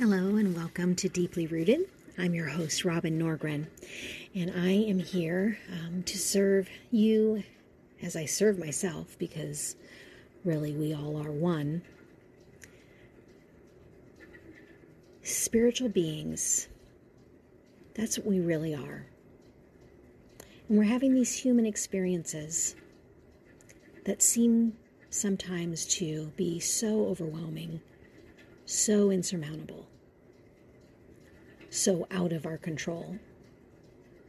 Hello 0.00 0.36
and 0.36 0.56
welcome 0.56 0.94
to 0.94 1.10
Deeply 1.10 1.46
Rooted. 1.46 1.80
I'm 2.16 2.32
your 2.32 2.48
host, 2.48 2.86
Robin 2.86 3.20
Norgren, 3.20 3.66
and 4.34 4.50
I 4.56 4.70
am 4.70 4.98
here 4.98 5.58
um, 5.70 6.04
to 6.04 6.16
serve 6.16 6.70
you 6.90 7.42
as 8.00 8.16
I 8.16 8.24
serve 8.24 8.58
myself 8.58 9.18
because 9.18 9.76
really 10.42 10.72
we 10.72 10.94
all 10.94 11.18
are 11.22 11.30
one. 11.30 11.82
Spiritual 15.22 15.90
beings, 15.90 16.68
that's 17.92 18.16
what 18.16 18.26
we 18.26 18.40
really 18.40 18.74
are. 18.74 19.04
And 20.70 20.78
we're 20.78 20.84
having 20.84 21.12
these 21.12 21.34
human 21.34 21.66
experiences 21.66 22.74
that 24.06 24.22
seem 24.22 24.78
sometimes 25.10 25.84
to 25.96 26.32
be 26.38 26.58
so 26.58 27.04
overwhelming, 27.04 27.82
so 28.64 29.10
insurmountable, 29.10 29.88
so 31.70 32.06
out 32.10 32.32
of 32.32 32.44
our 32.44 32.58
control, 32.58 33.16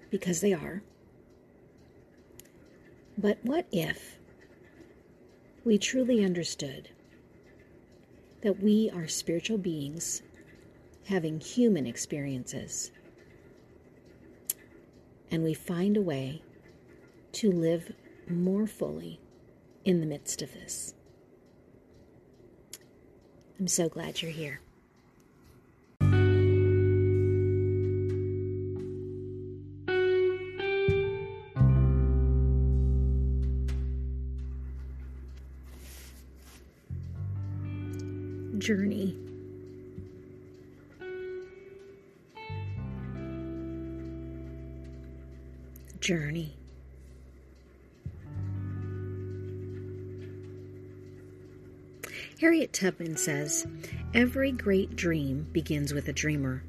because 0.09 0.41
they 0.41 0.53
are. 0.53 0.83
But 3.17 3.39
what 3.43 3.67
if 3.71 4.17
we 5.65 5.77
truly 5.77 6.23
understood 6.23 6.89
that 8.41 8.61
we 8.61 8.89
are 8.93 9.07
spiritual 9.07 9.57
beings 9.57 10.21
having 11.05 11.39
human 11.39 11.85
experiences 11.85 12.91
and 15.29 15.43
we 15.43 15.53
find 15.53 15.97
a 15.97 16.01
way 16.01 16.41
to 17.31 17.51
live 17.51 17.93
more 18.29 18.67
fully 18.67 19.19
in 19.85 19.99
the 19.99 20.05
midst 20.05 20.41
of 20.41 20.53
this. 20.53 20.93
I'm 23.59 23.67
so 23.67 23.87
glad 23.87 24.21
you're 24.21 24.31
here. 24.31 24.61
Journey. 38.71 39.17
Journey. 45.99 46.55
Harriet 52.39 52.71
Tubman 52.71 53.17
says, 53.17 53.67
Every 54.13 54.53
great 54.53 54.95
dream 54.95 55.49
begins 55.51 55.93
with 55.93 56.07
a 56.07 56.13
dreamer. 56.13 56.63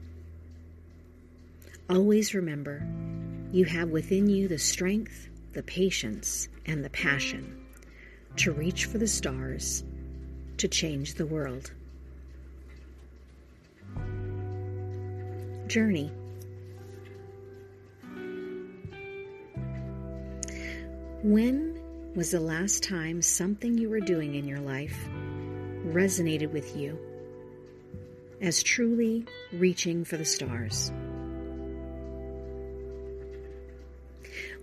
Always 1.89 2.35
remember, 2.35 2.85
you 3.53 3.65
have 3.67 3.91
within 3.91 4.29
you 4.29 4.49
the 4.49 4.59
strength, 4.59 5.29
the 5.53 5.63
patience, 5.63 6.49
and 6.67 6.85
the 6.85 6.91
passion 6.91 7.65
to 8.39 8.51
reach 8.51 8.87
for 8.87 8.99
the 8.99 9.07
stars, 9.07 9.85
to 10.57 10.67
change 10.67 11.15
the 11.15 11.27
world. 11.27 11.71
Journey. 15.73 16.13
When 21.23 21.81
was 22.15 22.33
the 22.33 22.41
last 22.41 22.83
time 22.83 23.23
something 23.23 23.79
you 23.79 23.89
were 23.89 24.01
doing 24.01 24.35
in 24.35 24.47
your 24.47 24.61
life 24.61 25.09
resonated 25.87 26.53
with 26.53 26.77
you 26.77 26.99
as 28.43 28.63
truly 28.63 29.25
reaching 29.55 30.05
for 30.05 30.19
the 30.19 30.27
stars? 30.27 30.93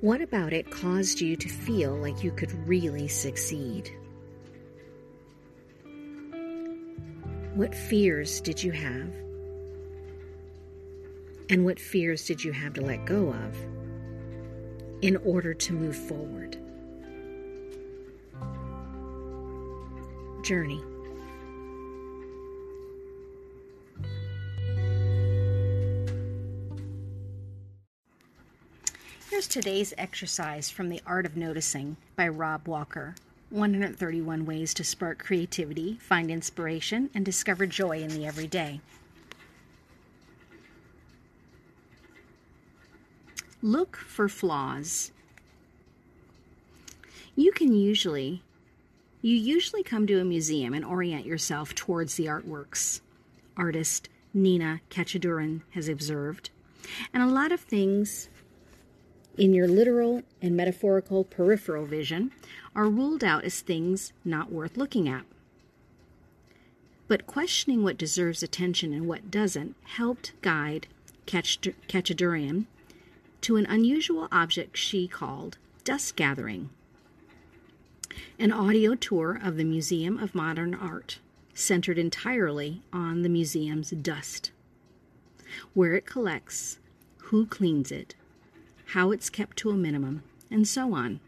What 0.02 0.22
about 0.22 0.54
it 0.54 0.70
caused 0.70 1.22
you 1.22 1.36
to 1.38 1.50
feel 1.50 1.96
like 1.96 2.24
you 2.24 2.30
could 2.30 2.52
really 2.68 3.08
succeed? 3.08 3.90
What 7.56 7.74
fears 7.74 8.42
did 8.42 8.64
you 8.64 8.72
have? 8.74 9.12
And 11.52 11.66
what 11.66 11.80
fears 11.80 12.28
did 12.28 12.44
you 12.44 12.52
have 12.52 12.74
to 12.76 12.82
let 12.82 13.06
go 13.06 13.30
of 13.30 13.58
in 15.02 15.18
order 15.18 15.56
to 15.56 15.74
move 15.74 15.96
forward? 15.96 16.58
Journey. 20.44 20.82
Here's 29.32 29.48
today's 29.48 29.94
exercise 29.98 30.70
from 30.70 30.90
The 30.90 31.02
Art 31.08 31.26
of 31.26 31.36
Noticing 31.36 31.98
by 32.16 32.28
Rob 32.28 32.68
Walker 32.68 33.16
131 33.50 34.46
Ways 34.46 34.76
to 34.76 34.84
Spark 34.84 35.18
Creativity, 35.18 35.98
Find 36.00 36.30
Inspiration, 36.30 37.10
and 37.16 37.26
Discover 37.26 37.66
Joy 37.66 38.04
in 38.04 38.10
the 38.10 38.28
Everyday. 38.28 38.82
Look 43.62 43.98
for 43.98 44.30
flaws. 44.30 45.12
You 47.36 47.52
can 47.52 47.74
usually 47.74 48.42
you 49.22 49.36
usually 49.36 49.84
come 49.84 50.08
to 50.08 50.22
a 50.22 50.24
museum 50.24 50.74
and 50.74 50.86
orient 50.86 51.26
yourself 51.26 51.76
towards 51.76 52.16
the 52.16 52.28
artworks. 52.28 53.02
Artist 53.58 54.08
Nina 54.34 54.80
Katchadourian 54.90 55.62
has 55.72 55.90
observed. 55.90 56.52
And 57.14 57.22
a 57.22 57.28
lot 57.28 57.52
of 57.52 57.60
things 57.60 58.30
in 59.38 59.54
your 59.54 59.68
literal 59.68 60.24
and 60.42 60.56
metaphorical 60.56 61.26
peripheral 61.26 61.86
vision 61.86 62.32
are 62.74 62.88
ruled 62.88 63.24
out 63.24 63.44
as 63.44 63.60
things 63.60 64.14
not 64.24 64.52
worth 64.52 64.78
looking 64.78 65.10
at. 65.10 65.26
But 67.10 67.28
questioning 67.28 67.84
what 67.84 67.98
deserves 67.98 68.42
attention 68.42 68.94
and 68.94 69.06
what 69.06 69.30
doesn't 69.30 69.76
helped 69.84 70.32
guide 70.42 70.88
Katchadourian 71.26 72.66
to 73.42 73.56
an 73.56 73.66
unusual 73.66 74.28
object 74.32 74.78
she 74.78 75.08
called 75.08 75.58
dust 75.84 76.16
gathering. 76.16 76.70
An 78.38 78.52
audio 78.52 78.96
tour 78.96 79.40
of 79.42 79.58
the 79.58 79.64
Museum 79.64 80.18
of 80.18 80.36
Modern 80.36 80.74
Art, 80.74 81.20
centered 81.54 81.98
entirely 81.98 82.82
on 82.92 83.22
the 83.22 83.30
museum's 83.30 83.92
dust, 83.92 84.52
where 85.74 85.94
it 85.94 86.06
collects, 86.06 86.80
who 87.18 87.46
cleans 87.46 87.92
it, 87.92 88.16
how 88.88 89.12
it's 89.12 89.30
kept 89.30 89.58
to 89.58 89.70
a 89.70 89.76
minimum, 89.76 90.24
and 90.50 90.68
so 90.68 90.94
on. 90.94 91.20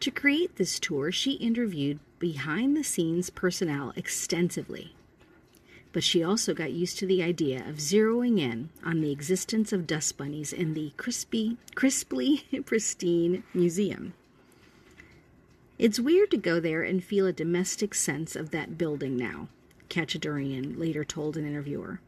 To 0.00 0.10
create 0.10 0.56
this 0.56 0.78
tour, 0.78 1.10
she 1.10 1.32
interviewed 1.32 1.98
behind 2.18 2.76
the 2.76 2.84
scenes 2.84 3.30
personnel 3.30 3.92
extensively. 3.96 4.94
But 5.98 6.04
she 6.04 6.22
also 6.22 6.54
got 6.54 6.70
used 6.70 6.96
to 6.98 7.06
the 7.06 7.24
idea 7.24 7.68
of 7.68 7.78
zeroing 7.78 8.38
in 8.38 8.68
on 8.84 9.00
the 9.00 9.10
existence 9.10 9.72
of 9.72 9.84
dust 9.84 10.16
bunnies 10.16 10.52
in 10.52 10.74
the 10.74 10.92
crispy, 10.96 11.56
crisply 11.74 12.44
pristine 12.64 13.42
museum. 13.52 14.14
It's 15.76 15.98
weird 15.98 16.30
to 16.30 16.36
go 16.36 16.60
there 16.60 16.84
and 16.84 17.02
feel 17.02 17.26
a 17.26 17.32
domestic 17.32 17.94
sense 17.94 18.36
of 18.36 18.50
that 18.52 18.78
building 18.78 19.16
now, 19.16 19.48
Katchadourian 19.90 20.78
later 20.78 21.04
told 21.04 21.36
an 21.36 21.44
interviewer. 21.44 21.98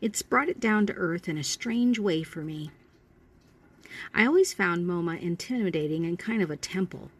It's 0.00 0.22
brought 0.22 0.48
it 0.48 0.58
down 0.58 0.86
to 0.86 0.94
earth 0.94 1.28
in 1.28 1.38
a 1.38 1.44
strange 1.44 2.00
way 2.00 2.24
for 2.24 2.40
me. 2.40 2.72
I 4.12 4.26
always 4.26 4.52
found 4.52 4.84
MoMA 4.84 5.22
intimidating 5.22 6.04
and 6.04 6.18
kind 6.18 6.42
of 6.42 6.50
a 6.50 6.56
temple. 6.56 7.12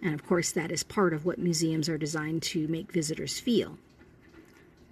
And 0.00 0.14
of 0.14 0.24
course, 0.24 0.52
that 0.52 0.70
is 0.70 0.84
part 0.84 1.12
of 1.12 1.26
what 1.26 1.40
museums 1.40 1.88
are 1.88 1.98
designed 1.98 2.44
to 2.44 2.68
make 2.68 2.92
visitors 2.92 3.40
feel. 3.40 3.76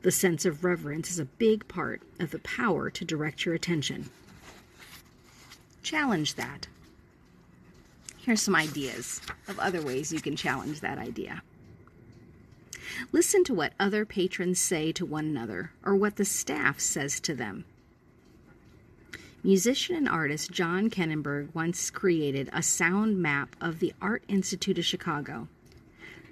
The 0.02 0.10
sense 0.10 0.46
of 0.46 0.64
reverence 0.64 1.10
is 1.10 1.18
a 1.18 1.26
big 1.26 1.68
part 1.68 2.00
of 2.18 2.30
the 2.30 2.38
power 2.38 2.88
to 2.90 3.04
direct 3.04 3.44
your 3.44 3.54
attention. 3.54 4.08
Challenge 5.82 6.34
that. 6.36 6.68
Here's 8.18 8.40
some 8.40 8.54
ideas 8.54 9.20
of 9.48 9.58
other 9.58 9.82
ways 9.82 10.12
you 10.12 10.20
can 10.20 10.36
challenge 10.36 10.80
that 10.80 10.98
idea. 10.98 11.42
Listen 13.12 13.44
to 13.44 13.54
what 13.54 13.72
other 13.78 14.04
patrons 14.04 14.58
say 14.58 14.92
to 14.92 15.04
one 15.04 15.26
another 15.26 15.72
or 15.84 15.94
what 15.94 16.16
the 16.16 16.24
staff 16.24 16.80
says 16.80 17.20
to 17.20 17.34
them. 17.34 17.64
Musician 19.42 19.96
and 19.96 20.08
artist 20.08 20.50
John 20.50 20.90
Kannenberg 20.90 21.54
once 21.54 21.90
created 21.90 22.50
a 22.52 22.62
sound 22.62 23.22
map 23.22 23.56
of 23.60 23.78
the 23.78 23.94
Art 24.00 24.22
Institute 24.28 24.78
of 24.78 24.84
Chicago, 24.84 25.48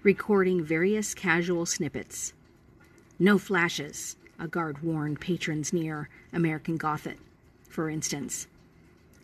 recording 0.02 0.62
various 0.62 1.14
casual 1.14 1.64
snippets. 1.64 2.34
No 3.18 3.38
flashes, 3.38 4.16
a 4.38 4.46
guard 4.46 4.82
warned 4.82 5.20
patrons 5.20 5.72
near 5.72 6.08
American 6.32 6.76
Gothic, 6.76 7.18
for 7.68 7.90
instance. 7.90 8.46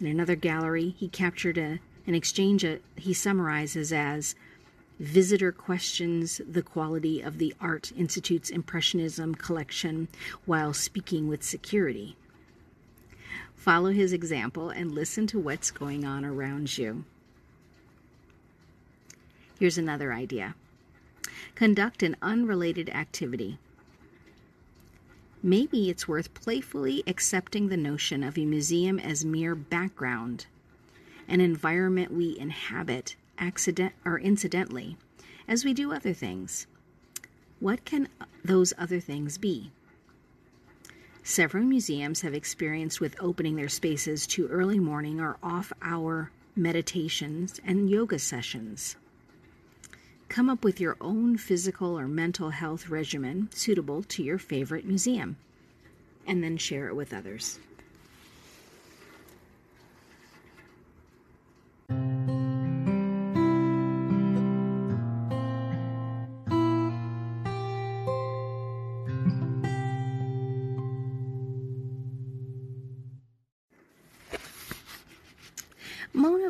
In 0.01 0.07
another 0.07 0.35
gallery, 0.35 0.95
he 0.99 1.09
captured 1.09 1.59
a, 1.59 1.79
an 2.07 2.15
exchange 2.15 2.67
he 2.97 3.15
summarizes 3.15 3.93
as 3.93 4.35
Visitor 5.01 5.51
questions 5.51 6.41
the 6.49 6.63
quality 6.63 7.21
of 7.21 7.39
the 7.39 7.53
Art 7.61 7.91
Institute's 7.97 8.51
Impressionism 8.51 9.35
collection 9.35 10.07
while 10.47 10.73
speaking 10.73 11.27
with 11.27 11.43
security. 11.43 12.17
Follow 13.57 13.91
his 13.91 14.13
example 14.13 14.71
and 14.71 14.93
listen 14.93 15.27
to 15.29 15.39
what's 15.39 15.73
going 15.73 16.05
on 16.05 16.25
around 16.25 16.79
you. 16.79 17.05
Here's 19.59 19.79
another 19.79 20.13
idea 20.13 20.55
conduct 21.55 22.03
an 22.03 22.17
unrelated 22.23 22.89
activity. 22.91 23.59
Maybe 25.47 25.91
it's 25.91 26.09
worth 26.09 26.33
playfully 26.33 27.03
accepting 27.07 27.69
the 27.69 27.77
notion 27.77 28.25
of 28.25 28.39
a 28.39 28.47
museum 28.47 28.99
as 28.99 29.27
mere 29.27 29.55
background, 29.55 30.47
an 31.29 31.43
environment 31.43 32.11
we 32.11 32.39
inhabit 32.39 33.15
accident 33.37 33.93
or 34.07 34.19
incidentally, 34.19 34.97
as 35.47 35.63
we 35.63 35.75
do 35.75 35.93
other 35.93 36.15
things. 36.15 36.67
What 37.61 37.85
can 37.85 38.09
those 38.43 38.73
other 38.79 39.01
things 39.01 39.37
be? 39.37 39.71
Several 41.23 41.65
museums 41.65 42.23
have 42.23 42.33
experienced 42.33 43.03
with 43.03 43.15
opening 43.21 43.57
their 43.57 43.69
spaces 43.69 44.27
to 44.29 44.49
early 44.49 44.79
morning 44.79 45.21
or 45.21 45.37
off 45.43 45.75
hour 45.83 46.31
meditations 46.57 47.61
and 47.67 47.91
yoga 47.91 48.19
sessions. 48.19 48.97
Come 50.29 50.51
up 50.51 50.65
with 50.65 50.81
your 50.81 50.97
own 51.01 51.37
physical 51.37 51.99
or 51.99 52.09
mental 52.09 52.51
health 52.51 52.89
regimen 52.89 53.49
suitable 53.53 54.03
to 54.05 54.23
your 54.23 54.39
favorite 54.39 54.85
museum 54.85 55.37
and 56.27 56.43
then 56.43 56.57
share 56.57 56.89
it 56.89 56.97
with 56.97 57.13
others. 57.13 57.59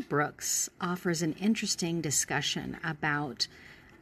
Brookes 0.01 0.69
offers 0.81 1.23
an 1.23 1.35
interesting 1.41 2.01
discussion 2.01 2.79
about 2.85 3.47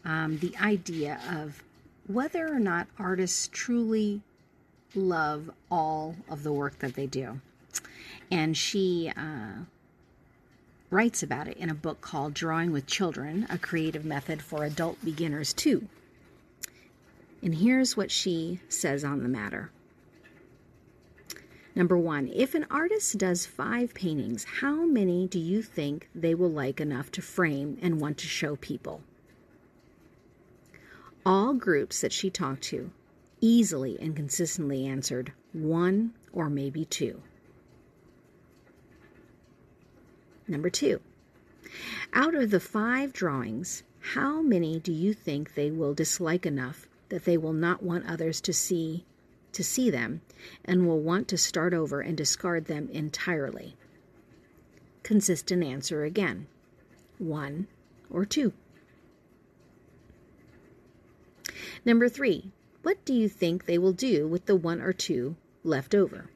um, 0.04 0.38
the 0.38 0.54
idea 0.60 1.20
of 1.30 1.62
whether 2.06 2.46
or 2.48 2.58
not 2.58 2.88
artists 2.98 3.48
truly 3.52 4.22
love 4.94 5.50
all 5.70 6.16
of 6.28 6.42
the 6.42 6.52
work 6.52 6.78
that 6.80 6.94
they 6.94 7.06
do. 7.06 7.40
And 8.30 8.56
she 8.56 9.12
uh, 9.16 9.64
writes 10.90 11.22
about 11.22 11.48
it 11.48 11.56
in 11.56 11.70
a 11.70 11.74
book 11.74 12.00
called 12.00 12.34
Drawing 12.34 12.72
with 12.72 12.86
Children 12.86 13.46
A 13.50 13.58
Creative 13.58 14.04
Method 14.04 14.42
for 14.42 14.64
Adult 14.64 15.02
Beginners, 15.04 15.52
too. 15.52 15.88
And 17.42 17.54
here's 17.54 17.96
what 17.96 18.10
she 18.10 18.60
says 18.68 19.04
on 19.04 19.22
the 19.22 19.28
matter. 19.28 19.70
Number 21.74 21.96
one, 21.96 22.28
if 22.28 22.54
an 22.54 22.66
artist 22.70 23.16
does 23.16 23.46
five 23.46 23.94
paintings, 23.94 24.44
how 24.60 24.84
many 24.84 25.26
do 25.26 25.38
you 25.38 25.62
think 25.62 26.08
they 26.14 26.34
will 26.34 26.50
like 26.50 26.80
enough 26.80 27.10
to 27.12 27.22
frame 27.22 27.78
and 27.80 28.00
want 28.00 28.18
to 28.18 28.26
show 28.26 28.56
people? 28.56 29.02
All 31.24 31.54
groups 31.54 32.00
that 32.02 32.12
she 32.12 32.28
talked 32.28 32.62
to 32.64 32.90
easily 33.40 33.98
and 34.00 34.14
consistently 34.14 34.86
answered 34.86 35.32
one 35.52 36.12
or 36.32 36.50
maybe 36.50 36.84
two. 36.84 37.22
Number 40.46 40.68
two, 40.68 41.00
out 42.12 42.34
of 42.34 42.50
the 42.50 42.60
five 42.60 43.12
drawings, 43.12 43.82
how 44.00 44.42
many 44.42 44.78
do 44.78 44.92
you 44.92 45.14
think 45.14 45.54
they 45.54 45.70
will 45.70 45.94
dislike 45.94 46.44
enough 46.44 46.86
that 47.08 47.24
they 47.24 47.38
will 47.38 47.52
not 47.52 47.82
want 47.82 48.06
others 48.06 48.40
to 48.42 48.52
see 48.52 49.04
to 49.52 49.64
see 49.64 49.90
them 49.90 50.20
and 50.64 50.86
will 50.86 51.00
want 51.00 51.28
to 51.28 51.38
start 51.38 51.74
over 51.74 52.00
and 52.00 52.16
discard 52.16 52.66
them 52.66 52.88
entirely? 52.92 53.76
Consistent 55.02 55.62
answer 55.62 56.04
again. 56.04 56.46
One 57.18 57.66
or 58.10 58.24
two. 58.24 58.52
Number 61.84 62.08
three, 62.08 62.50
what 62.82 63.04
do 63.04 63.14
you 63.14 63.28
think 63.28 63.64
they 63.64 63.78
will 63.78 63.92
do 63.92 64.26
with 64.26 64.46
the 64.46 64.56
one 64.56 64.80
or 64.80 64.92
two 64.92 65.36
left 65.64 65.94
over? 65.94 66.30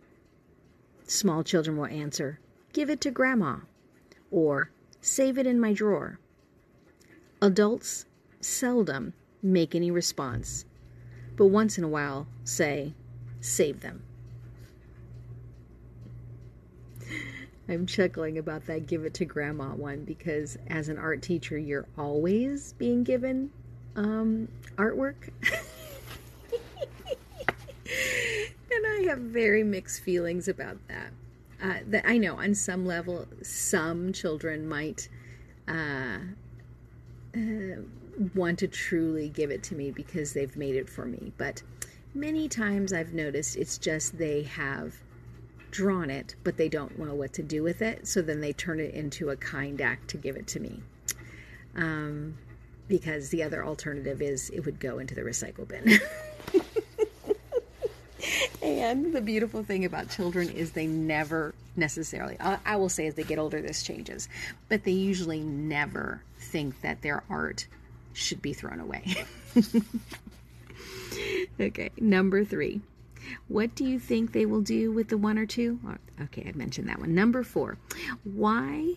Small 1.07 1.45
children 1.45 1.77
will 1.77 1.87
answer, 1.87 2.41
Give 2.73 2.91
it 2.91 3.01
to 3.03 3.11
Grandma, 3.11 3.59
or 4.31 4.71
Save 5.07 5.39
it 5.39 5.47
in 5.47 5.61
my 5.61 5.73
drawer. 5.73 6.19
Adults 7.41 8.07
seldom 8.41 9.13
make 9.41 9.73
any 9.73 9.89
response, 9.89 10.65
but 11.37 11.47
once 11.47 11.79
in 11.79 11.85
a 11.85 11.89
while 11.89 12.27
say, 12.43 12.93
Save 13.47 13.81
them. 13.81 14.03
I'm 17.69 17.87
chuckling 17.87 18.39
about 18.39 18.67
that 18.67 18.87
give 18.89 19.05
it 19.05 19.15
to 19.15 19.25
grandma 19.25 19.69
one 19.69 20.05
because 20.05 20.59
as 20.67 20.89
an 20.89 20.99
art 20.99 21.23
teacher, 21.23 21.57
you're 21.57 21.87
always 21.97 22.73
being 22.73 23.05
given 23.05 23.53
um, 23.95 24.49
artwork. 24.77 25.31
and 28.73 28.85
I 28.85 29.05
have 29.09 29.19
very 29.19 29.63
mixed 29.63 30.03
feelings 30.03 30.49
about 30.49 30.79
that. 30.89 31.13
Uh, 31.63 31.79
that 31.87 32.05
I 32.05 32.19
know 32.19 32.37
on 32.37 32.53
some 32.53 32.85
level, 32.85 33.27
some 33.43 34.13
children 34.13 34.69
might 34.69 35.09
uh, 35.69 36.19
uh, 37.35 37.81
want 38.35 38.59
to 38.59 38.67
truly 38.67 39.29
give 39.29 39.53
it 39.53 39.63
to 39.65 39.77
me 39.77 39.93
because 39.93 40.33
they've 40.33 40.57
made 40.57 40.75
it 40.75 40.89
for 40.89 41.07
me. 41.07 41.33
But 41.39 41.63
many 42.17 42.49
times 42.49 42.93
I've 42.93 43.13
noticed 43.13 43.57
it's 43.57 43.79
just 43.79 44.19
they 44.19 44.43
have 44.45 44.95
drawn 45.71 46.11
it, 46.11 46.35
but 46.43 46.57
they 46.57 46.69
don't 46.69 46.99
know 46.99 47.15
what 47.15 47.35
to 47.35 47.43
do 47.43 47.63
with 47.63 47.83
it. 47.83 48.09
So 48.09 48.23
then 48.23 48.41
they 48.41 48.53
turn 48.53 48.81
it 48.81 48.95
into 48.95 49.31
a 49.31 49.37
kind 49.37 49.81
act 49.81 50.09
to 50.09 50.17
give 50.17 50.37
it 50.37 50.47
to 50.49 50.61
me. 50.61 50.83
Um, 51.77 52.39
because 52.89 53.29
the 53.29 53.43
other 53.43 53.65
alternative 53.65 54.23
is 54.23 54.51
it 54.51 54.61
would 54.65 54.81
go 54.81 54.99
into 54.99 55.15
the 55.15 55.21
recycle 55.21 55.69
bin. 55.69 55.99
and 58.63 59.13
the 59.13 59.21
beautiful 59.21 59.63
thing 59.63 59.85
about 59.85 60.09
children 60.09 60.49
is 60.49 60.73
they 60.73 60.87
never 60.87 61.55
necessarily, 61.77 62.39
I 62.41 62.77
will 62.77 62.89
say 62.89 63.07
as 63.07 63.15
they 63.15 63.25
get 63.25 63.39
older, 63.39 63.61
this 63.61 63.83
changes, 63.83 64.29
but 64.69 64.85
they 64.85 64.93
usually 64.93 65.41
never 65.41 66.23
think 66.39 66.81
that 66.81 67.03
their 67.03 67.23
art 67.29 67.67
should 68.15 68.41
be 68.41 68.55
thrown 68.55 68.81
away. 68.81 69.27
okay, 71.61 71.91
number 71.99 72.45
three. 72.45 72.81
What 73.49 73.75
do 73.75 73.85
you 73.85 73.99
think 73.99 74.33
they 74.33 74.47
will 74.47 74.61
do 74.61 74.93
with 74.93 75.09
the 75.09 75.19
one 75.19 75.39
or 75.39 75.47
two? 75.47 75.81
Okay, 76.23 76.47
I 76.49 76.57
mentioned 76.57 76.89
that 76.89 77.01
one. 77.01 77.15
Number 77.15 77.43
four. 77.43 77.77
Why 78.25 78.95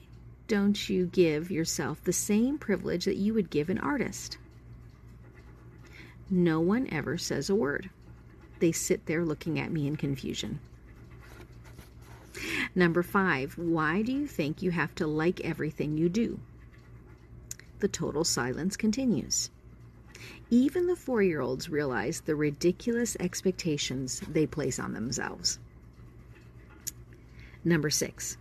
don't 0.47 0.89
you 0.89 1.07
give 1.07 1.51
yourself 1.51 2.03
the 2.03 2.13
same 2.13 2.57
privilege 2.57 3.05
that 3.05 3.17
you 3.17 3.33
would 3.33 3.49
give 3.49 3.69
an 3.69 3.79
artist? 3.79 4.37
No 6.29 6.59
one 6.59 6.87
ever 6.91 7.17
says 7.17 7.49
a 7.49 7.55
word. 7.55 7.89
They 8.59 8.71
sit 8.71 9.05
there 9.05 9.25
looking 9.25 9.59
at 9.59 9.71
me 9.71 9.87
in 9.87 9.95
confusion. 9.95 10.59
Number 12.75 13.03
five, 13.03 13.57
why 13.57 14.01
do 14.03 14.11
you 14.11 14.27
think 14.27 14.61
you 14.61 14.71
have 14.71 14.93
to 14.95 15.07
like 15.07 15.41
everything 15.41 15.97
you 15.97 16.07
do? 16.09 16.39
The 17.79 17.87
total 17.87 18.23
silence 18.23 18.77
continues. 18.77 19.49
Even 20.49 20.87
the 20.87 20.95
four 20.95 21.21
year 21.21 21.41
olds 21.41 21.69
realize 21.69 22.21
the 22.21 22.35
ridiculous 22.35 23.15
expectations 23.19 24.21
they 24.27 24.45
place 24.45 24.79
on 24.79 24.93
themselves. 24.93 25.59
Number 27.63 27.89
six, 27.89 28.37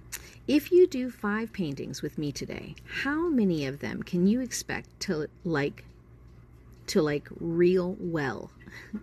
if 0.46 0.72
you 0.72 0.86
do 0.86 1.10
five 1.10 1.52
paintings 1.52 2.00
with 2.00 2.16
me 2.16 2.32
today, 2.32 2.74
how 3.02 3.28
many 3.28 3.66
of 3.66 3.80
them 3.80 4.02
can 4.02 4.26
you 4.26 4.40
expect 4.40 4.88
to 5.00 5.28
like 5.44 5.84
to 6.86 7.02
like 7.02 7.28
real 7.38 7.96
well? 8.00 8.50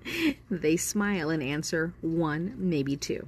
they 0.50 0.78
smile 0.78 1.30
and 1.30 1.44
answer 1.44 1.94
one, 2.02 2.56
maybe 2.58 2.96
two. 2.98 3.28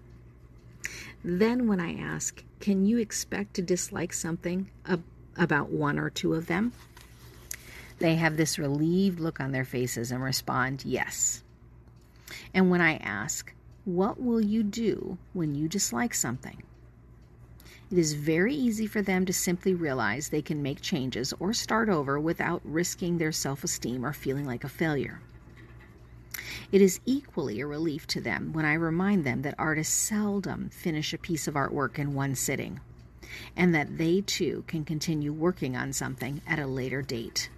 Then 1.23 1.67
when 1.67 1.79
I 1.79 1.93
ask, 1.99 2.43
can 2.59 2.85
you 2.85 2.97
expect 2.97 3.53
to 3.55 3.61
dislike 3.61 4.13
something 4.13 4.69
ab- 4.85 5.03
about 5.35 5.69
one 5.69 5.99
or 5.99 6.09
two 6.09 6.33
of 6.33 6.47
them? 6.47 6.71
They 7.99 8.15
have 8.15 8.37
this 8.37 8.59
relieved 8.59 9.19
look 9.19 9.39
on 9.39 9.51
their 9.51 9.65
faces 9.65 10.11
and 10.11 10.21
respond, 10.21 10.85
yes. 10.85 11.43
And 12.53 12.69
when 12.69 12.81
I 12.81 12.97
ask, 12.97 13.53
what 13.85 14.21
will 14.21 14.41
you 14.41 14.63
do 14.63 15.17
when 15.33 15.55
you 15.55 15.67
dislike 15.67 16.13
something? 16.13 16.61
It 17.89 17.97
is 17.97 18.13
very 18.13 18.53
easy 18.53 18.85
for 18.85 19.01
them 19.01 19.25
to 19.25 19.33
simply 19.33 19.73
realize 19.73 20.27
they 20.27 20.41
can 20.41 20.61
make 20.61 20.81
changes 20.81 21.33
or 21.39 21.53
start 21.53 21.87
over 21.87 22.19
without 22.19 22.61
risking 22.65 23.17
their 23.17 23.31
self 23.31 23.63
esteem 23.63 24.05
or 24.05 24.11
feeling 24.11 24.45
like 24.45 24.65
a 24.65 24.69
failure. 24.69 25.21
It 26.69 26.81
is 26.81 26.99
equally 27.05 27.61
a 27.61 27.65
relief 27.65 28.05
to 28.07 28.19
them 28.19 28.51
when 28.51 28.65
I 28.65 28.73
remind 28.73 29.23
them 29.23 29.41
that 29.43 29.55
artists 29.57 29.95
seldom 29.95 30.69
finish 30.69 31.13
a 31.13 31.17
piece 31.17 31.47
of 31.47 31.53
artwork 31.53 31.97
in 31.97 32.13
one 32.13 32.35
sitting, 32.35 32.81
and 33.55 33.73
that 33.73 33.97
they 33.97 34.19
too 34.19 34.65
can 34.67 34.83
continue 34.83 35.31
working 35.31 35.77
on 35.77 35.93
something 35.93 36.41
at 36.45 36.59
a 36.59 36.67
later 36.67 37.01
date. 37.01 37.49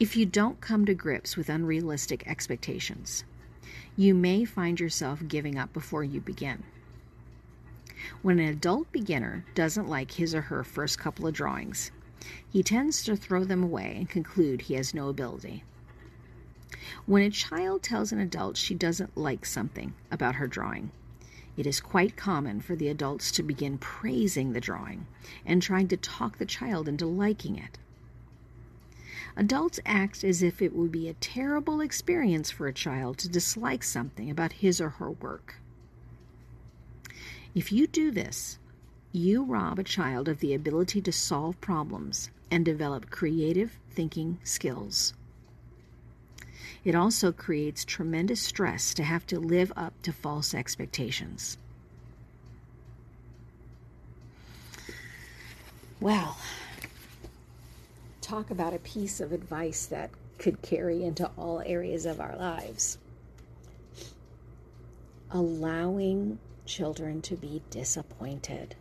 If 0.00 0.16
you 0.16 0.24
don't 0.24 0.62
come 0.62 0.86
to 0.86 0.94
grips 0.94 1.36
with 1.36 1.50
unrealistic 1.50 2.26
expectations, 2.26 3.22
you 3.98 4.14
may 4.14 4.46
find 4.46 4.80
yourself 4.80 5.20
giving 5.28 5.58
up 5.58 5.74
before 5.74 6.02
you 6.02 6.22
begin. 6.22 6.62
When 8.22 8.38
an 8.38 8.48
adult 8.48 8.90
beginner 8.92 9.44
doesn't 9.54 9.90
like 9.90 10.12
his 10.12 10.34
or 10.34 10.40
her 10.40 10.64
first 10.64 10.98
couple 10.98 11.26
of 11.26 11.34
drawings, 11.34 11.90
he 12.50 12.62
tends 12.62 13.04
to 13.04 13.14
throw 13.14 13.44
them 13.44 13.62
away 13.62 13.94
and 13.94 14.08
conclude 14.08 14.62
he 14.62 14.74
has 14.74 14.94
no 14.94 15.10
ability. 15.10 15.64
When 17.04 17.22
a 17.22 17.28
child 17.30 17.82
tells 17.82 18.10
an 18.10 18.20
adult 18.20 18.56
she 18.56 18.74
doesn't 18.74 19.18
like 19.18 19.44
something 19.44 19.92
about 20.10 20.36
her 20.36 20.46
drawing, 20.46 20.92
it 21.58 21.66
is 21.66 21.78
quite 21.78 22.16
common 22.16 22.62
for 22.62 22.74
the 22.74 22.88
adults 22.88 23.30
to 23.32 23.42
begin 23.42 23.76
praising 23.76 24.54
the 24.54 24.62
drawing 24.62 25.06
and 25.44 25.60
trying 25.60 25.88
to 25.88 25.98
talk 25.98 26.38
the 26.38 26.46
child 26.46 26.88
into 26.88 27.04
liking 27.04 27.58
it. 27.58 27.76
Adults 29.36 29.80
act 29.86 30.24
as 30.24 30.42
if 30.42 30.60
it 30.60 30.74
would 30.74 30.92
be 30.92 31.08
a 31.08 31.14
terrible 31.14 31.80
experience 31.80 32.50
for 32.50 32.66
a 32.66 32.72
child 32.72 33.18
to 33.18 33.28
dislike 33.28 33.82
something 33.82 34.30
about 34.30 34.52
his 34.52 34.80
or 34.80 34.90
her 34.90 35.10
work. 35.10 35.56
If 37.54 37.72
you 37.72 37.86
do 37.86 38.10
this, 38.10 38.58
you 39.12 39.42
rob 39.44 39.78
a 39.78 39.84
child 39.84 40.28
of 40.28 40.40
the 40.40 40.54
ability 40.54 41.00
to 41.02 41.12
solve 41.12 41.60
problems 41.60 42.30
and 42.50 42.64
develop 42.64 43.10
creative 43.10 43.78
thinking 43.90 44.38
skills. 44.44 45.14
It 46.84 46.94
also 46.94 47.32
creates 47.32 47.84
tremendous 47.84 48.40
stress 48.40 48.94
to 48.94 49.02
have 49.02 49.26
to 49.26 49.38
live 49.38 49.72
up 49.76 50.00
to 50.02 50.12
false 50.12 50.54
expectations. 50.54 51.58
Well, 56.00 56.38
talk 58.30 58.52
about 58.52 58.72
a 58.72 58.78
piece 58.78 59.20
of 59.20 59.32
advice 59.32 59.86
that 59.86 60.08
could 60.38 60.62
carry 60.62 61.02
into 61.02 61.28
all 61.36 61.60
areas 61.66 62.06
of 62.06 62.20
our 62.20 62.36
lives. 62.36 62.96
Allowing 65.32 66.38
children 66.64 67.20
to 67.22 67.34
be 67.34 67.60
disappointed. 67.70 68.76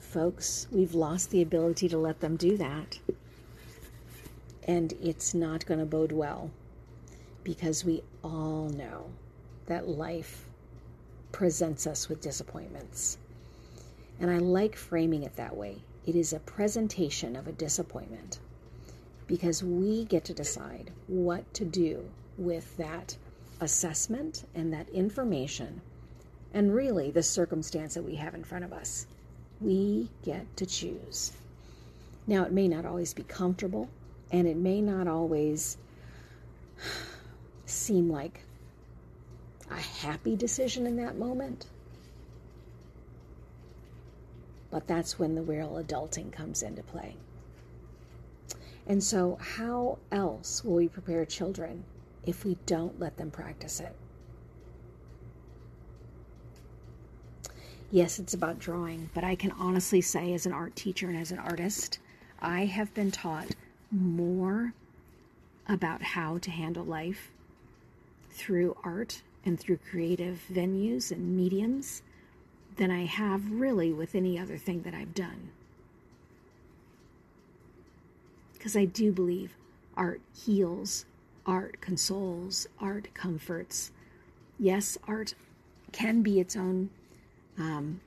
Folks, 0.00 0.66
we've 0.70 0.94
lost 0.94 1.30
the 1.30 1.42
ability 1.42 1.86
to 1.90 1.98
let 1.98 2.20
them 2.20 2.36
do 2.36 2.56
that 2.56 2.98
and 4.66 4.94
it's 5.02 5.34
not 5.34 5.66
going 5.66 5.80
to 5.80 5.86
bode 5.86 6.12
well 6.12 6.50
because 7.44 7.84
we 7.84 8.02
all 8.24 8.70
know 8.70 9.04
that 9.66 9.86
life 9.86 10.46
presents 11.32 11.86
us 11.86 12.08
with 12.08 12.22
disappointments. 12.22 13.18
And 14.18 14.30
I 14.30 14.38
like 14.38 14.76
framing 14.76 15.24
it 15.24 15.36
that 15.36 15.54
way. 15.54 15.82
It 16.08 16.16
is 16.16 16.32
a 16.32 16.40
presentation 16.40 17.36
of 17.36 17.46
a 17.46 17.52
disappointment 17.52 18.38
because 19.26 19.62
we 19.62 20.06
get 20.06 20.24
to 20.24 20.32
decide 20.32 20.90
what 21.06 21.52
to 21.52 21.66
do 21.66 22.08
with 22.38 22.74
that 22.78 23.18
assessment 23.60 24.46
and 24.54 24.72
that 24.72 24.88
information 24.88 25.82
and 26.54 26.74
really 26.74 27.10
the 27.10 27.22
circumstance 27.22 27.92
that 27.92 28.04
we 28.04 28.14
have 28.14 28.34
in 28.34 28.42
front 28.42 28.64
of 28.64 28.72
us. 28.72 29.06
We 29.60 30.08
get 30.22 30.56
to 30.56 30.64
choose. 30.64 31.32
Now, 32.26 32.44
it 32.44 32.52
may 32.52 32.68
not 32.68 32.86
always 32.86 33.12
be 33.12 33.24
comfortable, 33.24 33.90
and 34.32 34.48
it 34.48 34.56
may 34.56 34.80
not 34.80 35.08
always 35.08 35.76
seem 37.66 38.08
like 38.10 38.40
a 39.70 39.78
happy 39.78 40.36
decision 40.36 40.86
in 40.86 40.96
that 40.96 41.18
moment. 41.18 41.66
But 44.70 44.86
that's 44.86 45.18
when 45.18 45.34
the 45.34 45.42
real 45.42 45.82
adulting 45.82 46.30
comes 46.30 46.62
into 46.62 46.82
play. 46.82 47.16
And 48.86 49.02
so, 49.02 49.36
how 49.40 49.98
else 50.10 50.64
will 50.64 50.76
we 50.76 50.88
prepare 50.88 51.24
children 51.24 51.84
if 52.24 52.44
we 52.44 52.56
don't 52.66 52.98
let 52.98 53.16
them 53.16 53.30
practice 53.30 53.80
it? 53.80 53.94
Yes, 57.90 58.18
it's 58.18 58.34
about 58.34 58.58
drawing, 58.58 59.08
but 59.14 59.24
I 59.24 59.34
can 59.34 59.52
honestly 59.52 60.02
say, 60.02 60.34
as 60.34 60.44
an 60.44 60.52
art 60.52 60.76
teacher 60.76 61.08
and 61.08 61.16
as 61.16 61.32
an 61.32 61.38
artist, 61.38 61.98
I 62.40 62.66
have 62.66 62.92
been 62.92 63.10
taught 63.10 63.48
more 63.90 64.74
about 65.66 66.02
how 66.02 66.38
to 66.38 66.50
handle 66.50 66.84
life 66.84 67.30
through 68.30 68.76
art 68.84 69.22
and 69.44 69.58
through 69.58 69.78
creative 69.90 70.40
venues 70.52 71.10
and 71.10 71.36
mediums 71.36 72.02
than 72.78 72.90
I 72.90 73.04
have 73.04 73.50
really 73.50 73.92
with 73.92 74.14
any 74.14 74.38
other 74.38 74.56
thing 74.56 74.82
that 74.82 74.94
I've 74.94 75.14
done. 75.14 75.50
Because 78.54 78.76
I 78.76 78.86
do 78.86 79.12
believe 79.12 79.54
art 79.96 80.20
heals, 80.34 81.04
art 81.44 81.80
consoles, 81.80 82.66
art 82.80 83.08
comforts. 83.14 83.90
Yes, 84.58 84.96
art 85.06 85.34
can 85.92 86.22
be 86.22 86.40
its 86.40 86.56
own 86.56 86.90
um, 87.58 88.00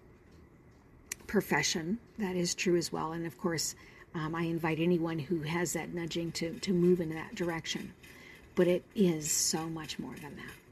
profession. 1.28 2.00
That 2.18 2.36
is 2.36 2.56
true 2.56 2.78
as 2.78 2.92
well. 2.92 3.12
And 3.12 3.26
of 3.26 3.38
course, 3.38 3.76
um, 4.16 4.36
I 4.36 4.44
invite 4.44 4.80
anyone 4.80 5.20
who 5.20 5.42
has 5.42 5.74
that 5.74 5.94
nudging 5.94 6.32
to, 6.34 6.54
to 6.60 6.74
move 6.74 7.00
in 7.02 7.10
that 7.14 7.36
direction. 7.36 7.94
But 8.56 8.68
it 8.68 8.84
is 8.96 9.32
so 9.32 9.68
much 9.68 10.00
more 10.00 10.16
than 10.16 10.36
that. 10.36 10.71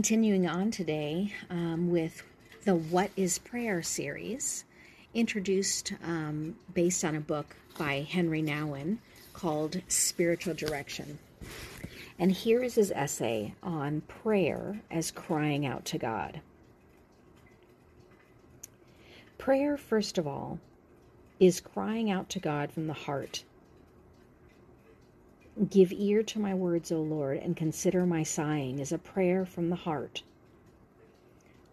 Continuing 0.00 0.48
on 0.48 0.70
today 0.70 1.30
um, 1.50 1.90
with 1.90 2.22
the 2.64 2.74
What 2.74 3.10
is 3.16 3.38
Prayer 3.38 3.82
series, 3.82 4.64
introduced 5.12 5.92
um, 6.02 6.56
based 6.72 7.04
on 7.04 7.16
a 7.16 7.20
book 7.20 7.54
by 7.76 8.06
Henri 8.10 8.42
Nouwen 8.42 8.96
called 9.34 9.82
Spiritual 9.88 10.54
Direction. 10.54 11.18
And 12.18 12.32
here 12.32 12.62
is 12.62 12.76
his 12.76 12.90
essay 12.92 13.52
on 13.62 14.00
prayer 14.08 14.80
as 14.90 15.10
crying 15.10 15.66
out 15.66 15.84
to 15.84 15.98
God. 15.98 16.40
Prayer, 19.36 19.76
first 19.76 20.16
of 20.16 20.26
all, 20.26 20.60
is 21.38 21.60
crying 21.60 22.10
out 22.10 22.30
to 22.30 22.38
God 22.38 22.72
from 22.72 22.86
the 22.86 22.94
heart. 22.94 23.44
Give 25.68 25.92
ear 25.92 26.22
to 26.22 26.38
my 26.38 26.54
words, 26.54 26.90
O 26.90 27.02
Lord, 27.02 27.36
and 27.36 27.54
consider 27.54 28.06
my 28.06 28.22
sighing 28.22 28.80
as 28.80 28.92
a 28.92 28.98
prayer 28.98 29.44
from 29.44 29.68
the 29.68 29.76
heart. 29.76 30.22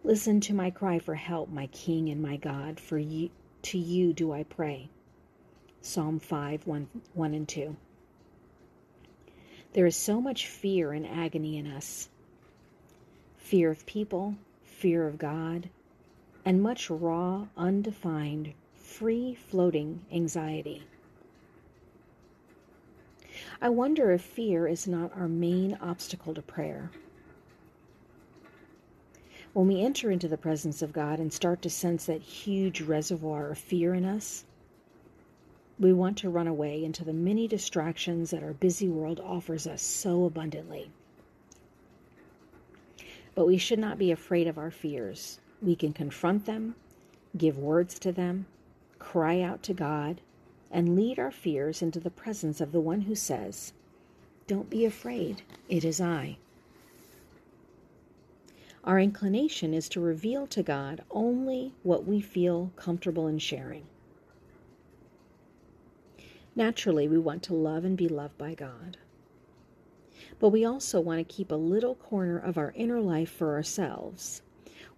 Listen 0.04 0.40
to 0.40 0.52
my 0.52 0.70
cry 0.70 0.98
for 0.98 1.14
help, 1.14 1.48
my 1.48 1.68
King 1.68 2.10
and 2.10 2.20
my 2.20 2.36
God, 2.36 2.78
for 2.78 2.98
you, 2.98 3.30
to 3.62 3.78
you 3.78 4.12
do 4.12 4.30
I 4.32 4.42
pray. 4.42 4.90
Psalm 5.80 6.18
5 6.18 6.66
1, 6.66 6.88
1 7.14 7.34
and 7.34 7.48
2. 7.48 7.76
There 9.72 9.86
is 9.86 9.96
so 9.96 10.20
much 10.20 10.46
fear 10.46 10.92
and 10.92 11.06
agony 11.06 11.56
in 11.56 11.66
us 11.66 12.10
fear 13.36 13.70
of 13.70 13.86
people, 13.86 14.34
fear 14.64 15.06
of 15.06 15.16
God, 15.16 15.70
and 16.44 16.62
much 16.62 16.90
raw, 16.90 17.46
undefined, 17.56 18.52
free 18.74 19.34
floating 19.34 20.04
anxiety. 20.12 20.82
I 23.60 23.70
wonder 23.70 24.12
if 24.12 24.22
fear 24.22 24.68
is 24.68 24.86
not 24.86 25.16
our 25.16 25.26
main 25.26 25.76
obstacle 25.80 26.32
to 26.34 26.42
prayer. 26.42 26.92
When 29.52 29.66
we 29.66 29.82
enter 29.82 30.12
into 30.12 30.28
the 30.28 30.36
presence 30.36 30.80
of 30.80 30.92
God 30.92 31.18
and 31.18 31.32
start 31.32 31.62
to 31.62 31.70
sense 31.70 32.06
that 32.06 32.22
huge 32.22 32.80
reservoir 32.80 33.50
of 33.50 33.58
fear 33.58 33.94
in 33.94 34.04
us, 34.04 34.44
we 35.80 35.92
want 35.92 36.18
to 36.18 36.30
run 36.30 36.46
away 36.46 36.84
into 36.84 37.04
the 37.04 37.12
many 37.12 37.48
distractions 37.48 38.30
that 38.30 38.44
our 38.44 38.52
busy 38.52 38.88
world 38.88 39.18
offers 39.18 39.66
us 39.66 39.82
so 39.82 40.24
abundantly. 40.24 40.92
But 43.34 43.46
we 43.46 43.58
should 43.58 43.80
not 43.80 43.98
be 43.98 44.12
afraid 44.12 44.46
of 44.46 44.58
our 44.58 44.70
fears. 44.70 45.40
We 45.60 45.74
can 45.74 45.92
confront 45.92 46.46
them, 46.46 46.76
give 47.36 47.58
words 47.58 47.98
to 48.00 48.12
them, 48.12 48.46
cry 49.00 49.40
out 49.40 49.64
to 49.64 49.74
God, 49.74 50.20
and 50.70 50.94
lead 50.94 51.18
our 51.18 51.30
fears 51.30 51.82
into 51.82 52.00
the 52.00 52.10
presence 52.10 52.60
of 52.60 52.72
the 52.72 52.80
one 52.80 53.02
who 53.02 53.14
says, 53.14 53.72
Don't 54.46 54.68
be 54.68 54.84
afraid, 54.84 55.42
it 55.68 55.84
is 55.84 56.00
I. 56.00 56.38
Our 58.84 58.98
inclination 58.98 59.74
is 59.74 59.88
to 59.90 60.00
reveal 60.00 60.46
to 60.48 60.62
God 60.62 61.02
only 61.10 61.74
what 61.82 62.06
we 62.06 62.20
feel 62.20 62.70
comfortable 62.76 63.26
in 63.26 63.38
sharing. 63.38 63.84
Naturally, 66.56 67.06
we 67.06 67.18
want 67.18 67.42
to 67.44 67.54
love 67.54 67.84
and 67.84 67.96
be 67.96 68.08
loved 68.08 68.36
by 68.38 68.54
God. 68.54 68.96
But 70.40 70.48
we 70.48 70.64
also 70.64 71.00
want 71.00 71.18
to 71.18 71.34
keep 71.34 71.50
a 71.50 71.56
little 71.56 71.94
corner 71.96 72.38
of 72.38 72.58
our 72.58 72.72
inner 72.74 73.00
life 73.00 73.30
for 73.30 73.54
ourselves, 73.54 74.42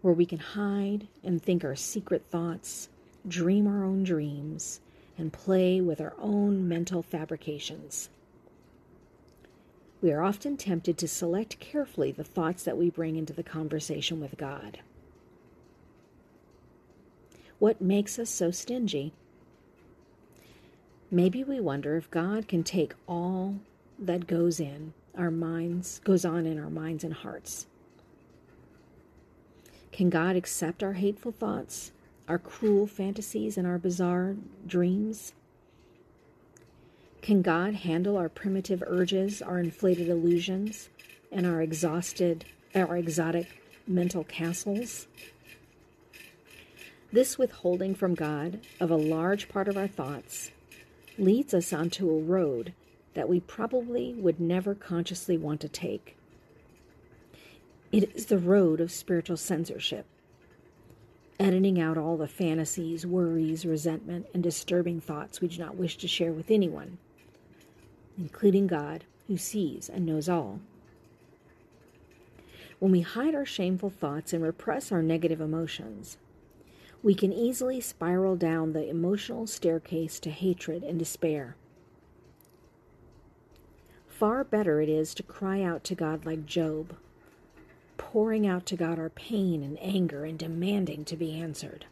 where 0.02 0.14
we 0.14 0.24
can 0.24 0.38
hide 0.38 1.08
and 1.24 1.42
think 1.42 1.64
our 1.64 1.76
secret 1.76 2.24
thoughts, 2.30 2.88
dream 3.26 3.66
our 3.66 3.84
own 3.84 4.04
dreams, 4.04 4.80
and 5.20 5.32
play 5.32 5.80
with 5.80 6.00
our 6.00 6.14
own 6.18 6.66
mental 6.68 7.02
fabrications. 7.02 8.08
we 10.02 10.10
are 10.12 10.22
often 10.22 10.56
tempted 10.56 10.96
to 10.98 11.06
select 11.08 11.60
carefully 11.60 12.10
the 12.10 12.24
thoughts 12.24 12.62
that 12.64 12.78
we 12.78 12.88
bring 12.88 13.16
into 13.16 13.32
the 13.32 13.42
conversation 13.42 14.20
with 14.20 14.36
God. 14.38 14.78
What 17.58 17.80
makes 17.82 18.18
us 18.18 18.30
so 18.30 18.50
stingy? 18.50 19.12
Maybe 21.10 21.44
we 21.44 21.60
wonder 21.60 21.96
if 21.96 22.10
God 22.10 22.48
can 22.48 22.62
take 22.62 22.94
all 23.06 23.56
that 23.98 24.26
goes 24.26 24.58
in 24.60 24.94
our 25.18 25.30
minds, 25.30 26.00
goes 26.04 26.24
on 26.24 26.46
in 26.46 26.58
our 26.58 26.70
minds 26.70 27.04
and 27.04 27.12
hearts. 27.12 27.66
Can 29.92 30.08
God 30.08 30.36
accept 30.36 30.82
our 30.82 30.94
hateful 30.94 31.32
thoughts, 31.32 31.92
our 32.30 32.38
cruel 32.38 32.86
fantasies, 32.86 33.58
and 33.58 33.66
our 33.66 33.76
bizarre 33.76 34.36
dreams? 34.64 35.32
Can 37.22 37.42
God 37.42 37.74
handle 37.74 38.16
our 38.16 38.28
primitive 38.28 38.84
urges, 38.86 39.42
our 39.42 39.58
inflated 39.58 40.08
illusions, 40.08 40.90
and 41.32 41.44
our 41.44 41.60
exhausted, 41.60 42.44
our 42.72 42.96
exotic 42.96 43.48
mental 43.84 44.22
castles? 44.22 45.08
This 47.12 47.36
withholding 47.36 47.96
from 47.96 48.14
God 48.14 48.60
of 48.78 48.92
a 48.92 48.96
large 48.96 49.48
part 49.48 49.66
of 49.66 49.76
our 49.76 49.88
thoughts 49.88 50.52
leads 51.18 51.52
us 51.52 51.72
onto 51.72 52.08
a 52.08 52.22
road 52.22 52.74
that 53.14 53.28
we 53.28 53.40
probably 53.40 54.14
would 54.14 54.38
never 54.38 54.76
consciously 54.76 55.36
want 55.36 55.60
to 55.62 55.68
take. 55.68 56.16
It 57.90 58.14
is 58.14 58.26
the 58.26 58.38
road 58.38 58.80
of 58.80 58.92
spiritual 58.92 59.36
censorship, 59.36 60.06
editing 61.40 61.80
out 61.80 61.98
all 61.98 62.16
the 62.16 62.28
fantasies, 62.28 63.06
worries, 63.06 63.66
resentment, 63.66 64.26
and 64.32 64.42
disturbing 64.42 65.00
thoughts 65.00 65.40
we 65.40 65.48
do 65.48 65.58
not 65.58 65.76
wish 65.76 65.96
to 65.98 66.06
share 66.06 66.32
with 66.32 66.50
anyone 66.50 66.98
including 68.20 68.66
God, 68.66 69.04
who 69.26 69.36
sees 69.36 69.88
and 69.88 70.04
knows 70.04 70.28
all. 70.28 70.60
When 72.78 72.92
we 72.92 73.00
hide 73.00 73.34
our 73.34 73.46
shameful 73.46 73.90
thoughts 73.90 74.32
and 74.32 74.42
repress 74.42 74.92
our 74.92 75.02
negative 75.02 75.40
emotions, 75.40 76.18
we 77.02 77.14
can 77.14 77.32
easily 77.32 77.80
spiral 77.80 78.36
down 78.36 78.72
the 78.72 78.88
emotional 78.88 79.46
staircase 79.46 80.20
to 80.20 80.30
hatred 80.30 80.82
and 80.82 80.98
despair. 80.98 81.56
Far 84.06 84.44
better 84.44 84.80
it 84.82 84.88
is 84.88 85.14
to 85.14 85.22
cry 85.22 85.62
out 85.62 85.82
to 85.84 85.94
God 85.94 86.26
like 86.26 86.44
Job, 86.44 86.94
pouring 88.12 88.44
out 88.44 88.66
to 88.66 88.76
God 88.76 88.98
our 88.98 89.08
pain 89.08 89.62
and 89.62 89.78
anger 89.80 90.24
and 90.24 90.36
demanding 90.36 91.04
to 91.04 91.16
be 91.16 91.40
answered. 91.40 91.86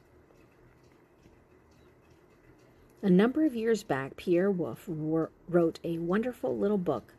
A 3.02 3.08
number 3.08 3.46
of 3.46 3.54
years 3.54 3.84
back, 3.84 4.16
Pierre 4.16 4.50
Wolff 4.50 4.84
wrote 4.88 5.78
a 5.84 5.98
wonderful 5.98 6.58
little 6.58 6.78
book 6.78 7.14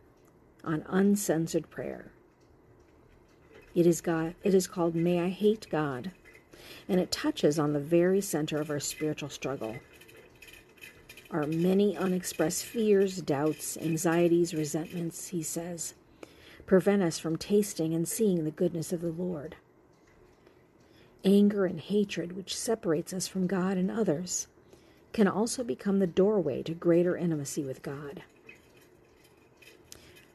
on 0.66 0.84
uncensored 0.90 1.70
prayer. 1.70 2.12
It 3.74 3.88
is, 3.88 4.02
God, 4.02 4.36
it 4.44 4.54
is 4.54 4.68
called 4.68 4.96
May 4.96 5.22
I 5.22 5.30
Hate 5.30 5.68
God, 5.72 6.12
and 6.90 7.00
it 7.00 7.10
touches 7.10 7.58
on 7.58 7.72
the 7.72 7.80
very 7.80 8.20
center 8.20 8.58
of 8.58 8.70
our 8.70 8.82
spiritual 8.82 9.30
struggle. 9.30 9.78
Our 11.32 11.46
many 11.46 11.96
unexpressed 11.96 12.66
fears, 12.66 13.22
doubts, 13.22 13.78
anxieties, 13.78 14.54
resentments, 14.54 15.30
he 15.30 15.42
says, 15.42 15.94
prevent 16.70 17.02
us 17.02 17.18
from 17.18 17.36
tasting 17.36 17.96
and 17.96 18.08
seeing 18.08 18.44
the 18.44 18.52
goodness 18.52 18.94
of 18.94 19.02
the 19.02 19.10
Lord. 19.10 19.56
Anger 21.26 21.66
and 21.66 21.80
hatred, 21.80 22.38
which 22.38 22.56
separates 22.56 23.12
us 23.12 23.28
from 23.28 23.48
God 23.48 23.76
and 23.76 23.90
others 23.90 24.46
can 25.12 25.28
also 25.28 25.64
become 25.64 25.98
the 25.98 26.06
doorway 26.06 26.62
to 26.62 26.76
greater 26.76 27.18
intimacy 27.18 27.64
with 27.64 27.82
God. 27.82 28.22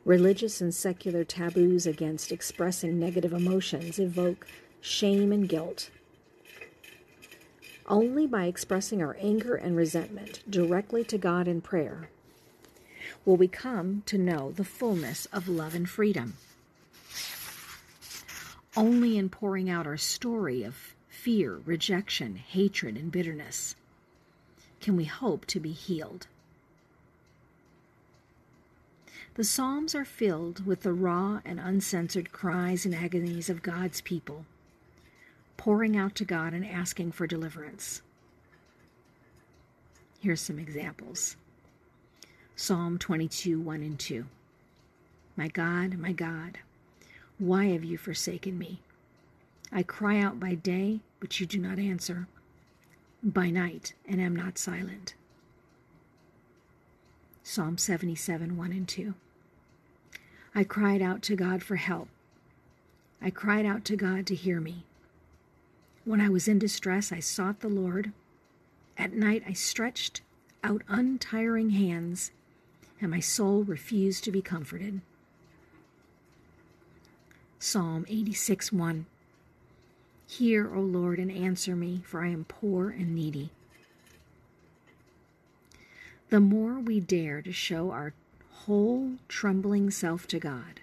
Religious 0.05 0.61
and 0.61 0.75
secular 0.75 1.23
taboos 1.23 1.87
against 1.87 2.33
expressing 2.33 2.99
negative 2.99 3.33
emotions 3.33 4.01
evoke 4.01 4.45
shame 4.81 5.31
and 5.31 5.49
guilt. 5.49 5.89
Only 7.87 8.27
by 8.27 8.47
expressing 8.47 9.01
our 9.01 9.17
anger 9.21 9.55
and 9.55 9.77
resentment 9.77 10.43
directly 10.51 11.05
to 11.05 11.17
God 11.17 11.47
in 11.47 11.61
prayer 11.61 12.09
will 13.25 13.37
we 13.37 13.49
come 13.49 14.03
to 14.07 14.19
know 14.19 14.53
the 14.53 14.65
fullness 14.65 15.27
of 15.27 15.49
love 15.49 15.75
and 15.75 15.89
freedom. 15.89 16.35
Only 18.77 19.17
in 19.17 19.29
pouring 19.29 19.71
out 19.71 19.87
our 19.87 19.97
story 19.97 20.63
of 20.63 20.95
fear, 21.09 21.61
rejection, 21.65 22.37
hatred, 22.37 22.97
and 22.97 23.11
bitterness 23.11 23.77
can 24.81 24.97
we 24.97 25.05
hope 25.05 25.47
to 25.47 25.61
be 25.61 25.73
healed. 25.73 26.27
The 29.35 29.45
Psalms 29.45 29.95
are 29.95 30.05
filled 30.05 30.65
with 30.67 30.83
the 30.83 30.93
raw 30.93 31.41
and 31.45 31.59
uncensored 31.59 32.31
cries 32.31 32.85
and 32.85 32.95
agonies 32.95 33.51
of 33.51 33.63
God's 33.63 34.01
people, 34.01 34.45
pouring 35.57 35.97
out 35.97 36.15
to 36.17 36.25
God 36.25 36.53
and 36.53 36.65
asking 36.65 37.13
for 37.13 37.27
deliverance. 37.27 38.03
Here's 40.21 40.41
some 40.41 40.59
examples 40.59 41.37
Psalm 42.57 42.99
22 42.99 43.61
1 43.61 43.83
and 43.83 43.99
2. 43.99 44.27
My 45.37 45.49
God, 45.49 45.99
my 45.99 46.13
God, 46.13 46.59
why 47.39 47.67
have 47.67 47.83
you 47.83 47.99
forsaken 47.99 48.57
me? 48.57 48.81
I 49.73 49.83
cry 49.83 50.21
out 50.21 50.39
by 50.39 50.55
day, 50.55 51.01
but 51.19 51.41
you 51.41 51.47
do 51.47 51.59
not 51.59 51.81
answer 51.81 52.29
by 53.25 53.51
night 53.51 53.95
and 54.07 54.21
am 54.21 54.37
not 54.37 54.57
silent. 54.57 55.15
Psalm 57.43 57.77
77 57.77 58.57
1 58.57 58.73
and 58.73 58.89
2. 58.89 59.15
I 60.55 60.63
cried 60.63 61.03
out 61.03 61.23
to 61.23 61.35
God 61.35 61.63
for 61.63 61.77
help. 61.77 62.09
I 63.21 63.31
cried 63.31 63.67
out 63.67 63.85
to 63.87 63.97
God 63.97 64.27
to 64.29 64.35
hear 64.37 64.61
me. 64.61 64.85
When 66.05 66.21
I 66.21 66.29
was 66.29 66.47
in 66.47 66.61
distress, 66.61 67.11
I 67.11 67.19
sought 67.19 67.61
the 67.61 67.69
Lord. 67.69 68.13
At 68.97 69.13
night, 69.13 69.43
I 69.47 69.55
stretched 69.55 70.21
out 70.63 70.83
untiring 70.87 71.71
hands, 71.71 72.31
and 73.05 73.11
my 73.11 73.21
soul 73.21 73.65
refused 73.65 74.25
to 74.25 74.33
be 74.33 74.41
comforted. 74.41 75.03
Psalm 77.59 78.07
86 78.09 78.73
1. 78.73 79.05
Hear, 80.27 80.75
O 80.75 80.81
Lord, 80.81 81.19
and 81.19 81.31
answer 81.31 81.77
me, 81.77 82.01
for 82.07 82.25
I 82.25 82.29
am 82.29 82.47
poor 82.47 82.89
and 82.89 83.15
needy. 83.15 83.51
The 86.31 86.41
more 86.41 86.81
we 86.81 86.99
dare 86.99 87.43
to 87.43 87.53
show 87.53 87.91
our 87.91 88.15
whole 88.51 89.17
trembling 89.29 89.91
self 89.91 90.27
to 90.29 90.39
God, 90.39 90.81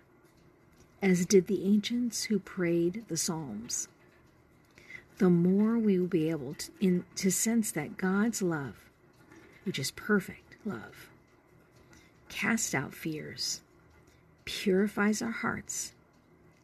as 1.02 1.26
did 1.26 1.48
the 1.48 1.66
ancients 1.66 2.26
who 2.26 2.38
prayed 2.38 3.04
the 3.08 3.18
Psalms, 3.18 3.88
the 5.18 5.32
more 5.32 5.80
we 5.80 5.98
will 5.98 6.06
be 6.06 6.30
able 6.30 6.54
to, 6.54 6.72
in, 6.80 7.04
to 7.16 7.32
sense 7.32 7.72
that 7.72 7.98
God's 7.98 8.44
love, 8.44 8.76
which 9.66 9.80
is 9.80 9.90
perfect 9.90 10.56
love, 10.64 11.11
casts 12.32 12.74
out 12.74 12.96
fears, 12.96 13.62
purifies 14.46 15.22
our 15.22 15.32
hearts, 15.32 15.94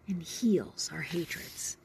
and 0.08 0.24
heals 0.24 0.90
our 0.92 1.02
hatreds. 1.02 1.78